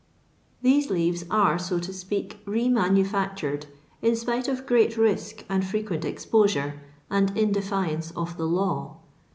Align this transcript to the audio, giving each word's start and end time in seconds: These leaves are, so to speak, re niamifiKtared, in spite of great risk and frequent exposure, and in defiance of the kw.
These 0.63 0.89
leaves 0.89 1.25
are, 1.29 1.59
so 1.59 1.77
to 1.77 1.93
speak, 1.93 2.39
re 2.47 2.67
niamifiKtared, 2.67 3.65
in 4.01 4.15
spite 4.15 4.47
of 4.47 4.65
great 4.65 4.97
risk 4.97 5.45
and 5.47 5.63
frequent 5.63 6.05
exposure, 6.05 6.81
and 7.11 7.37
in 7.37 7.51
defiance 7.51 8.09
of 8.15 8.35
the 8.35 8.45
kw. 8.47 8.95